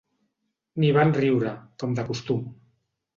[0.83, 1.51] Ni van riure,
[1.83, 2.41] com de costum